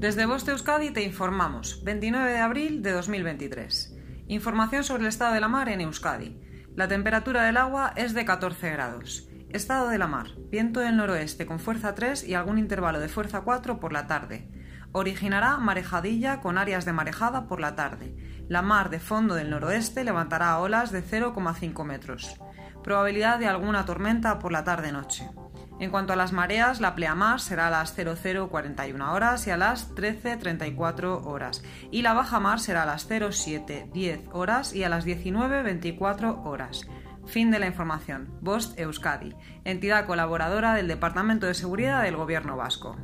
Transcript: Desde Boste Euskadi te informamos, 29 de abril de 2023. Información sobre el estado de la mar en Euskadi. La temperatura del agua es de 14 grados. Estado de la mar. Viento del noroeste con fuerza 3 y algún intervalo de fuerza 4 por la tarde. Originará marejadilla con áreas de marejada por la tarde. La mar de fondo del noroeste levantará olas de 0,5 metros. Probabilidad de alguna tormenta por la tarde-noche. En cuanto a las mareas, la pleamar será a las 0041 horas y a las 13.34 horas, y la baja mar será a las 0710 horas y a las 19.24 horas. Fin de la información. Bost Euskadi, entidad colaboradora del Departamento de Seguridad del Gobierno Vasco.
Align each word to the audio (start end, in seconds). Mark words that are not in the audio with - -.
Desde 0.00 0.24
Boste 0.24 0.52
Euskadi 0.52 0.92
te 0.92 1.02
informamos, 1.02 1.84
29 1.84 2.32
de 2.32 2.38
abril 2.38 2.82
de 2.82 2.92
2023. 2.92 3.94
Información 4.28 4.82
sobre 4.82 5.02
el 5.02 5.08
estado 5.10 5.34
de 5.34 5.42
la 5.42 5.48
mar 5.48 5.68
en 5.68 5.82
Euskadi. 5.82 6.40
La 6.74 6.88
temperatura 6.88 7.42
del 7.42 7.58
agua 7.58 7.92
es 7.96 8.14
de 8.14 8.24
14 8.24 8.70
grados. 8.70 9.28
Estado 9.50 9.90
de 9.90 9.98
la 9.98 10.06
mar. 10.06 10.28
Viento 10.50 10.80
del 10.80 10.96
noroeste 10.96 11.44
con 11.44 11.60
fuerza 11.60 11.94
3 11.94 12.26
y 12.26 12.32
algún 12.32 12.56
intervalo 12.56 12.98
de 12.98 13.10
fuerza 13.10 13.42
4 13.42 13.78
por 13.78 13.92
la 13.92 14.06
tarde. 14.06 14.48
Originará 14.92 15.58
marejadilla 15.58 16.40
con 16.40 16.56
áreas 16.56 16.86
de 16.86 16.94
marejada 16.94 17.46
por 17.46 17.60
la 17.60 17.76
tarde. 17.76 18.16
La 18.48 18.62
mar 18.62 18.88
de 18.88 19.00
fondo 19.00 19.34
del 19.34 19.50
noroeste 19.50 20.02
levantará 20.02 20.58
olas 20.60 20.92
de 20.92 21.04
0,5 21.04 21.84
metros. 21.84 22.40
Probabilidad 22.82 23.38
de 23.38 23.46
alguna 23.46 23.84
tormenta 23.84 24.38
por 24.38 24.52
la 24.52 24.64
tarde-noche. 24.64 25.28
En 25.80 25.90
cuanto 25.90 26.12
a 26.12 26.16
las 26.16 26.32
mareas, 26.32 26.80
la 26.82 26.94
pleamar 26.94 27.40
será 27.40 27.68
a 27.68 27.70
las 27.70 27.94
0041 27.94 29.12
horas 29.14 29.46
y 29.46 29.50
a 29.50 29.56
las 29.56 29.94
13.34 29.94 31.24
horas, 31.24 31.62
y 31.90 32.02
la 32.02 32.12
baja 32.12 32.38
mar 32.38 32.60
será 32.60 32.82
a 32.82 32.86
las 32.86 33.06
0710 33.06 34.28
horas 34.32 34.74
y 34.74 34.84
a 34.84 34.90
las 34.90 35.06
19.24 35.06 36.44
horas. 36.44 36.86
Fin 37.26 37.50
de 37.50 37.58
la 37.58 37.66
información. 37.66 38.28
Bost 38.42 38.78
Euskadi, 38.78 39.34
entidad 39.64 40.06
colaboradora 40.06 40.74
del 40.74 40.88
Departamento 40.88 41.46
de 41.46 41.54
Seguridad 41.54 42.02
del 42.02 42.16
Gobierno 42.16 42.56
Vasco. 42.56 42.96